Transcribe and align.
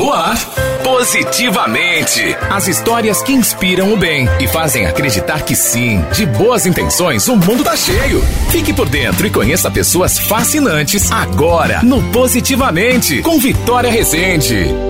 No 0.00 0.14
ar, 0.14 0.34
Positivamente. 0.82 2.34
As 2.50 2.66
histórias 2.66 3.22
que 3.22 3.34
inspiram 3.34 3.92
o 3.92 3.98
bem 3.98 4.26
e 4.40 4.48
fazem 4.48 4.86
acreditar 4.86 5.42
que 5.42 5.54
sim, 5.54 6.02
de 6.14 6.24
boas 6.24 6.64
intenções, 6.64 7.28
o 7.28 7.36
mundo 7.36 7.62
tá 7.62 7.76
cheio. 7.76 8.24
Fique 8.50 8.72
por 8.72 8.88
dentro 8.88 9.26
e 9.26 9.30
conheça 9.30 9.70
pessoas 9.70 10.18
fascinantes 10.18 11.12
agora 11.12 11.82
no 11.82 12.02
Positivamente, 12.04 13.20
com 13.20 13.38
Vitória 13.38 13.90
Rezende. 13.90 14.89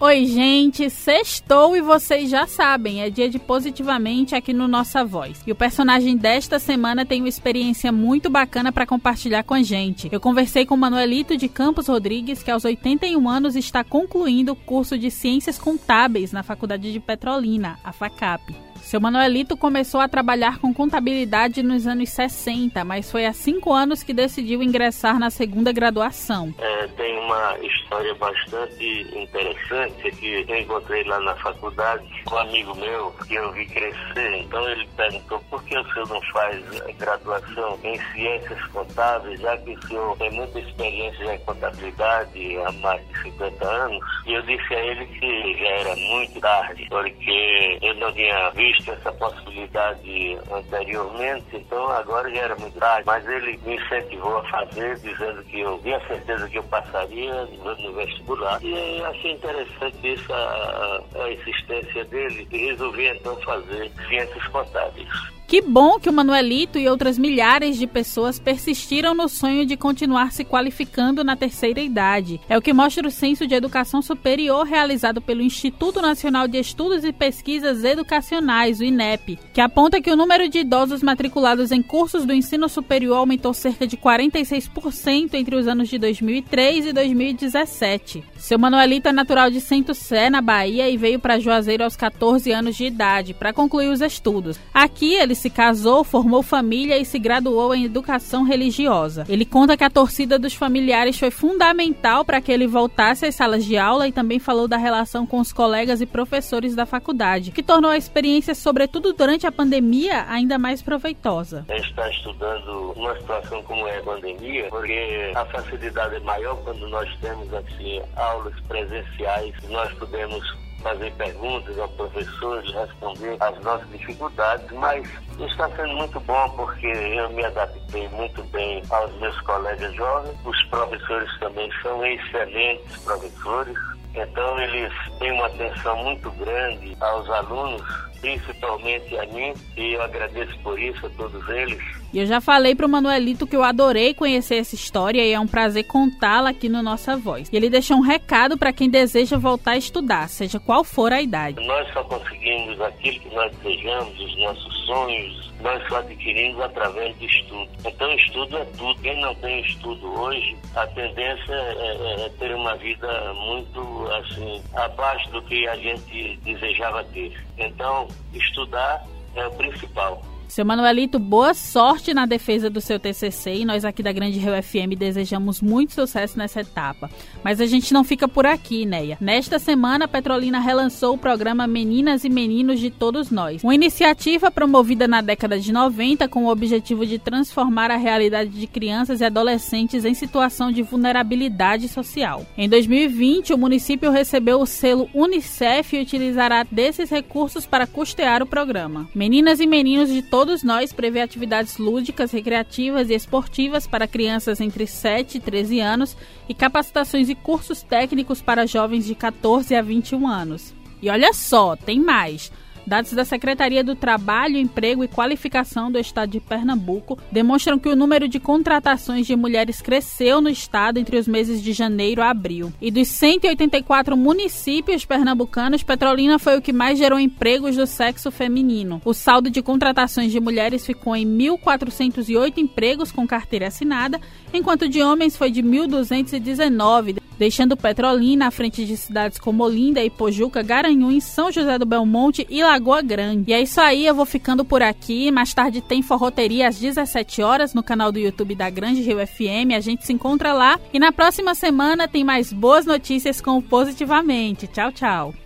Oi, 0.00 0.26
gente, 0.26 0.90
sextou 0.90 1.76
e 1.76 1.80
vocês 1.80 2.28
já 2.28 2.48
sabem, 2.48 3.00
é 3.00 3.08
dia 3.08 3.30
de 3.30 3.38
Positivamente 3.38 4.34
aqui 4.34 4.52
no 4.52 4.66
Nossa 4.66 5.04
Voz. 5.04 5.40
E 5.46 5.52
o 5.52 5.54
personagem 5.54 6.16
desta 6.16 6.58
semana 6.58 7.06
tem 7.06 7.22
uma 7.22 7.28
experiência 7.28 7.92
muito 7.92 8.28
bacana 8.28 8.72
para 8.72 8.86
compartilhar 8.86 9.44
com 9.44 9.54
a 9.54 9.62
gente. 9.62 10.08
Eu 10.10 10.20
conversei 10.20 10.66
com 10.66 10.74
o 10.74 10.78
Manuelito 10.78 11.36
de 11.36 11.48
Campos 11.48 11.86
Rodrigues, 11.86 12.42
que 12.42 12.50
aos 12.50 12.64
81 12.64 13.28
anos 13.28 13.54
está 13.54 13.84
concluindo 13.84 14.52
o 14.52 14.56
curso 14.56 14.98
de 14.98 15.12
Ciências 15.12 15.58
Contábeis 15.58 16.32
na 16.32 16.42
Faculdade 16.42 16.92
de 16.92 16.98
Petrolina, 16.98 17.78
a 17.84 17.92
FACAP. 17.92 18.73
Seu 18.84 19.00
Manuelito 19.00 19.56
começou 19.56 19.98
a 19.98 20.06
trabalhar 20.06 20.58
com 20.58 20.72
contabilidade 20.72 21.62
nos 21.62 21.86
anos 21.86 22.10
60, 22.10 22.84
mas 22.84 23.10
foi 23.10 23.24
há 23.24 23.32
cinco 23.32 23.72
anos 23.72 24.02
que 24.02 24.12
decidiu 24.12 24.62
ingressar 24.62 25.18
na 25.18 25.30
segunda 25.30 25.72
graduação. 25.72 26.54
É, 26.58 26.86
tem 26.88 27.18
uma 27.18 27.58
história 27.62 28.14
bastante 28.16 29.06
interessante 29.16 30.10
que 30.12 30.44
eu 30.46 30.56
encontrei 30.56 31.02
lá 31.04 31.18
na 31.20 31.34
faculdade 31.36 32.04
com 32.26 32.34
um 32.34 32.38
amigo 32.38 32.74
meu 32.74 33.10
que 33.26 33.34
eu 33.34 33.50
vi 33.52 33.64
crescer. 33.66 34.36
Então 34.40 34.68
ele 34.68 34.86
perguntou 34.94 35.40
por 35.48 35.64
que 35.64 35.78
o 35.78 35.92
senhor 35.92 36.08
não 36.10 36.20
faz 36.32 36.62
graduação 36.98 37.78
em 37.82 37.98
ciências 38.12 38.62
contábeis, 38.66 39.40
já 39.40 39.56
que 39.56 39.70
o 39.70 39.88
senhor 39.88 40.16
tem 40.18 40.30
muita 40.30 40.60
experiência 40.60 41.34
em 41.34 41.38
contabilidade 41.40 42.58
há 42.58 42.72
mais 42.72 43.00
de 43.08 43.22
50 43.22 43.66
anos. 43.66 44.04
E 44.26 44.34
eu 44.34 44.42
disse 44.42 44.74
a 44.74 44.78
ele 44.78 45.06
que 45.06 45.58
já 45.58 45.68
era 45.68 45.96
muito 45.96 46.38
tarde, 46.38 46.86
porque 46.90 47.78
eu 47.80 47.94
não 47.94 48.12
tinha 48.12 48.50
visto 48.50 48.73
visto 48.74 48.92
essa 48.92 49.12
possibilidade 49.12 50.38
anteriormente, 50.50 51.56
então 51.56 51.88
agora 51.90 52.30
já 52.30 52.42
era 52.42 52.56
muito 52.56 52.78
tarde, 52.78 53.06
mas 53.06 53.26
ele 53.28 53.58
me 53.64 53.76
incentivou 53.76 54.38
a 54.38 54.44
fazer, 54.44 54.98
dizendo 54.98 55.42
que 55.44 55.60
eu 55.60 55.78
tinha 55.80 56.00
certeza 56.06 56.48
que 56.48 56.58
eu 56.58 56.64
passaria 56.64 57.44
no 57.44 57.94
vestibular. 57.94 58.62
E 58.62 59.02
achei 59.04 59.32
interessante 59.32 60.14
essa 60.14 60.34
a, 60.34 61.30
existência 61.30 62.04
dele 62.06 62.46
e 62.50 62.66
resolvi 62.66 63.06
então 63.08 63.36
fazer 63.42 63.90
ciências 64.08 64.46
contábeis. 64.48 65.08
Que 65.46 65.60
bom 65.60 66.00
que 66.00 66.08
o 66.08 66.12
Manuelito 66.12 66.78
e 66.78 66.88
outras 66.88 67.18
milhares 67.18 67.76
de 67.76 67.86
pessoas 67.86 68.38
persistiram 68.38 69.14
no 69.14 69.28
sonho 69.28 69.66
de 69.66 69.76
continuar 69.76 70.32
se 70.32 70.42
qualificando 70.42 71.22
na 71.22 71.36
terceira 71.36 71.80
idade. 71.80 72.40
É 72.48 72.56
o 72.56 72.62
que 72.62 72.72
mostra 72.72 73.06
o 73.06 73.10
Censo 73.10 73.46
de 73.46 73.54
Educação 73.54 74.00
Superior 74.00 74.66
realizado 74.66 75.20
pelo 75.20 75.42
Instituto 75.42 76.00
Nacional 76.00 76.48
de 76.48 76.58
Estudos 76.58 77.04
e 77.04 77.12
Pesquisas 77.12 77.84
Educacionais, 77.84 78.80
o 78.80 78.84
INEP, 78.84 79.38
que 79.52 79.60
aponta 79.60 80.00
que 80.00 80.10
o 80.10 80.16
número 80.16 80.48
de 80.48 80.60
idosos 80.60 81.02
matriculados 81.02 81.70
em 81.70 81.82
cursos 81.82 82.24
do 82.24 82.32
ensino 82.32 82.68
superior 82.68 83.18
aumentou 83.18 83.52
cerca 83.52 83.86
de 83.86 83.98
46% 83.98 85.34
entre 85.34 85.56
os 85.56 85.68
anos 85.68 85.88
de 85.88 85.98
2003 85.98 86.86
e 86.86 86.92
2017. 86.92 88.24
Seu 88.44 88.58
Manuelito 88.58 89.08
é 89.08 89.12
natural 89.12 89.50
de 89.50 89.58
Sé, 89.58 90.28
na 90.28 90.42
Bahia, 90.42 90.90
e 90.90 90.98
veio 90.98 91.18
para 91.18 91.38
Juazeiro 91.38 91.82
aos 91.82 91.96
14 91.96 92.52
anos 92.52 92.76
de 92.76 92.84
idade 92.84 93.32
para 93.32 93.54
concluir 93.54 93.88
os 93.88 94.02
estudos. 94.02 94.60
Aqui 94.74 95.14
ele 95.14 95.34
se 95.34 95.48
casou, 95.48 96.04
formou 96.04 96.42
família 96.42 96.98
e 96.98 97.06
se 97.06 97.18
graduou 97.18 97.74
em 97.74 97.86
educação 97.86 98.42
religiosa. 98.42 99.24
Ele 99.30 99.46
conta 99.46 99.78
que 99.78 99.82
a 99.82 99.88
torcida 99.88 100.38
dos 100.38 100.52
familiares 100.52 101.18
foi 101.18 101.30
fundamental 101.30 102.22
para 102.22 102.38
que 102.38 102.52
ele 102.52 102.66
voltasse 102.66 103.24
às 103.24 103.34
salas 103.34 103.64
de 103.64 103.78
aula 103.78 104.06
e 104.06 104.12
também 104.12 104.38
falou 104.38 104.68
da 104.68 104.76
relação 104.76 105.24
com 105.26 105.40
os 105.40 105.50
colegas 105.50 106.02
e 106.02 106.06
professores 106.06 106.76
da 106.76 106.84
faculdade, 106.84 107.50
que 107.50 107.62
tornou 107.62 107.92
a 107.92 107.96
experiência, 107.96 108.54
sobretudo 108.54 109.14
durante 109.14 109.46
a 109.46 109.52
pandemia, 109.52 110.26
ainda 110.28 110.58
mais 110.58 110.82
proveitosa. 110.82 111.64
A 111.66 111.76
gente 111.78 111.88
está 111.88 112.10
estudando 112.10 112.92
uma 112.94 113.18
situação 113.18 113.62
como 113.62 113.88
é 113.88 114.00
a 114.00 114.02
pandemia, 114.02 114.66
porque 114.68 115.32
a 115.34 115.46
facilidade 115.46 116.16
é 116.16 116.20
maior 116.20 116.56
quando 116.62 116.86
nós 116.90 117.08
temos 117.22 117.50
assim 117.54 118.02
aulas 118.34 118.58
presenciais, 118.66 119.54
nós 119.68 119.92
podemos 119.94 120.64
fazer 120.82 121.10
perguntas 121.12 121.78
ao 121.78 121.88
professor, 121.88 122.62
responder 122.62 123.36
às 123.40 123.58
nossas 123.62 123.88
dificuldades, 123.90 124.70
mas 124.72 125.08
está 125.40 125.68
sendo 125.70 125.94
muito 125.94 126.20
bom 126.20 126.50
porque 126.50 126.86
eu 126.86 127.30
me 127.30 127.44
adaptei 127.44 128.06
muito 128.10 128.42
bem 128.44 128.82
aos 128.90 129.12
meus 129.18 129.40
colegas 129.42 129.94
jovens. 129.94 130.36
Os 130.44 130.62
professores 130.64 131.38
também 131.38 131.70
são 131.82 132.04
excelentes 132.04 132.98
professores, 132.98 133.76
então 134.14 134.58
eles 134.60 134.92
têm 135.18 135.32
uma 135.32 135.46
atenção 135.46 135.96
muito 136.04 136.30
grande 136.32 136.94
aos 137.00 137.30
alunos, 137.30 137.82
principalmente 138.24 139.18
a 139.18 139.26
mim, 139.26 139.52
e 139.76 139.92
eu 139.92 140.02
agradeço 140.02 140.58
por 140.60 140.80
isso 140.80 141.04
a 141.04 141.10
todos 141.10 141.46
eles. 141.50 141.78
E 142.10 142.18
eu 142.18 142.26
já 142.26 142.40
falei 142.40 142.74
pro 142.74 142.88
Manuelito 142.88 143.46
que 143.46 143.54
eu 143.54 143.62
adorei 143.62 144.14
conhecer 144.14 144.56
essa 144.56 144.74
história 144.74 145.22
e 145.22 145.32
é 145.32 145.38
um 145.38 145.46
prazer 145.46 145.84
contá-la 145.84 146.50
aqui 146.50 146.68
no 146.68 146.82
Nossa 146.82 147.16
Voz. 147.18 147.50
E 147.52 147.56
ele 147.56 147.68
deixou 147.68 147.98
um 147.98 148.00
recado 148.00 148.56
para 148.56 148.72
quem 148.72 148.88
deseja 148.88 149.36
voltar 149.36 149.72
a 149.72 149.76
estudar, 149.76 150.28
seja 150.28 150.58
qual 150.58 150.84
for 150.84 151.12
a 151.12 151.20
idade. 151.20 151.62
Nós 151.66 151.92
só 151.92 152.02
conseguimos 152.04 152.80
aquilo 152.80 153.20
que 153.20 153.34
nós 153.34 153.54
desejamos, 153.56 154.18
os 154.18 154.38
nossos 154.38 154.86
sonhos, 154.86 155.52
nós 155.60 155.88
só 155.88 155.96
adquirimos 155.96 156.60
através 156.60 157.16
do 157.16 157.24
estudo. 157.24 157.68
Então, 157.84 158.14
estudo 158.14 158.58
é 158.58 158.64
tudo. 158.76 159.00
Quem 159.00 159.20
não 159.20 159.34
tem 159.36 159.60
estudo 159.62 160.20
hoje, 160.20 160.56
a 160.76 160.86
tendência 160.88 161.52
é, 161.52 162.22
é, 162.22 162.26
é 162.26 162.28
ter 162.38 162.54
uma 162.54 162.76
vida 162.76 163.32
muito 163.34 164.08
assim 164.12 164.62
abaixo 164.74 165.30
do 165.30 165.42
que 165.42 165.66
a 165.66 165.76
gente 165.76 166.38
desejava 166.44 167.02
ter. 167.04 167.32
Então, 167.58 168.08
estudar 168.32 169.06
é 169.34 169.46
o 169.46 169.50
principal. 169.52 170.22
Seu 170.48 170.64
Manuelito, 170.64 171.18
boa 171.18 171.52
sorte 171.54 172.14
na 172.14 172.26
defesa 172.26 172.70
do 172.70 172.80
seu 172.80 173.00
TCC 173.00 173.56
e 173.56 173.64
nós 173.64 173.84
aqui 173.84 174.02
da 174.02 174.12
Grande 174.12 174.38
Rio 174.38 174.52
FM 174.62 174.96
desejamos 174.96 175.60
muito 175.60 175.94
sucesso 175.94 176.38
nessa 176.38 176.60
etapa. 176.60 177.10
Mas 177.42 177.60
a 177.60 177.66
gente 177.66 177.92
não 177.92 178.04
fica 178.04 178.28
por 178.28 178.46
aqui, 178.46 178.84
Neia. 178.84 179.18
Nesta 179.20 179.58
semana, 179.58 180.04
a 180.04 180.08
Petrolina 180.08 180.60
relançou 180.60 181.14
o 181.14 181.18
programa 181.18 181.66
Meninas 181.66 182.24
e 182.24 182.28
Meninos 182.28 182.78
de 182.78 182.90
Todos 182.90 183.30
Nós, 183.30 183.64
uma 183.64 183.74
iniciativa 183.74 184.50
promovida 184.50 185.08
na 185.08 185.20
década 185.20 185.58
de 185.58 185.72
90 185.72 186.28
com 186.28 186.44
o 186.44 186.50
objetivo 186.50 187.04
de 187.04 187.18
transformar 187.18 187.90
a 187.90 187.96
realidade 187.96 188.50
de 188.50 188.66
crianças 188.66 189.20
e 189.20 189.24
adolescentes 189.24 190.04
em 190.04 190.14
situação 190.14 190.70
de 190.70 190.82
vulnerabilidade 190.82 191.88
social. 191.88 192.46
Em 192.56 192.68
2020, 192.68 193.52
o 193.52 193.58
município 193.58 194.10
recebeu 194.10 194.60
o 194.60 194.66
selo 194.66 195.08
Unicef 195.12 195.96
e 195.96 196.02
utilizará 196.02 196.64
desses 196.70 197.10
recursos 197.10 197.66
para 197.66 197.86
custear 197.86 198.42
o 198.42 198.46
programa. 198.46 199.08
Meninas 199.14 199.58
e 199.58 199.66
Meninos 199.66 200.10
de 200.10 200.22
Todos 200.34 200.64
Nós 200.64 200.92
prevê 200.92 201.20
atividades 201.20 201.78
lúdicas, 201.78 202.32
recreativas 202.32 203.08
e 203.08 203.14
esportivas 203.14 203.86
para 203.86 204.08
crianças 204.08 204.60
entre 204.60 204.84
7 204.84 205.36
e 205.36 205.40
13 205.40 205.78
anos 205.78 206.16
e 206.48 206.52
capacitações 206.52 207.28
e 207.28 207.36
cursos 207.36 207.82
técnicos 207.82 208.42
para 208.42 208.66
jovens 208.66 209.06
de 209.06 209.14
14 209.14 209.72
a 209.76 209.80
21 209.80 210.26
anos. 210.26 210.74
E 211.00 211.08
olha 211.08 211.32
só, 211.32 211.76
tem 211.76 212.00
mais! 212.00 212.50
Dados 212.86 213.12
da 213.12 213.24
Secretaria 213.24 213.82
do 213.82 213.94
Trabalho, 213.94 214.58
Emprego 214.58 215.02
e 215.02 215.08
Qualificação 215.08 215.90
do 215.90 215.98
Estado 215.98 216.30
de 216.30 216.40
Pernambuco 216.40 217.18
demonstram 217.32 217.78
que 217.78 217.88
o 217.88 217.96
número 217.96 218.28
de 218.28 218.38
contratações 218.38 219.26
de 219.26 219.34
mulheres 219.34 219.80
cresceu 219.80 220.40
no 220.40 220.50
estado 220.50 220.98
entre 220.98 221.16
os 221.16 221.26
meses 221.26 221.62
de 221.62 221.72
janeiro 221.72 222.22
a 222.22 222.30
abril. 222.30 222.72
E 222.80 222.90
dos 222.90 223.08
184 223.08 224.16
municípios 224.16 225.04
pernambucanos, 225.04 225.82
Petrolina 225.82 226.38
foi 226.38 226.58
o 226.58 226.62
que 226.62 226.72
mais 226.72 226.98
gerou 226.98 227.18
empregos 227.18 227.76
do 227.76 227.86
sexo 227.86 228.30
feminino. 228.30 229.00
O 229.04 229.14
saldo 229.14 229.50
de 229.50 229.62
contratações 229.62 230.30
de 230.30 230.40
mulheres 230.40 230.84
ficou 230.84 231.16
em 231.16 231.26
1.408 231.26 232.58
empregos 232.58 233.10
com 233.10 233.26
carteira 233.26 233.68
assinada, 233.68 234.20
enquanto 234.52 234.88
de 234.88 235.02
homens 235.02 235.36
foi 235.36 235.50
de 235.50 235.62
1.219 235.62 237.24
deixando 237.38 237.76
Petrolina 237.76 238.46
à 238.46 238.50
frente 238.50 238.84
de 238.84 238.96
cidades 238.96 239.38
como 239.38 239.64
Olinda, 239.64 240.02
Ipojuca, 240.02 240.62
Garanhuns, 240.62 241.24
São 241.24 241.50
José 241.50 241.78
do 241.78 241.86
Belmonte 241.86 242.46
e 242.48 242.62
Lagoa 242.62 243.02
Grande. 243.02 243.50
E 243.50 243.54
é 243.54 243.60
isso 243.60 243.80
aí, 243.80 244.06
eu 244.06 244.14
vou 244.14 244.26
ficando 244.26 244.64
por 244.64 244.82
aqui. 244.82 245.30
Mais 245.30 245.52
tarde 245.52 245.80
tem 245.80 246.02
forroteria 246.02 246.68
às 246.68 246.78
17 246.78 247.42
horas 247.42 247.74
no 247.74 247.82
canal 247.82 248.10
do 248.10 248.18
YouTube 248.18 248.54
da 248.54 248.70
Grande 248.70 249.02
Rio 249.02 249.18
FM. 249.26 249.74
A 249.76 249.80
gente 249.80 250.04
se 250.04 250.12
encontra 250.12 250.52
lá. 250.52 250.78
E 250.92 250.98
na 250.98 251.12
próxima 251.12 251.54
semana 251.54 252.08
tem 252.08 252.24
mais 252.24 252.52
boas 252.52 252.86
notícias 252.86 253.40
com 253.40 253.58
o 253.58 253.62
Positivamente. 253.62 254.66
Tchau, 254.66 254.92
tchau. 254.92 255.43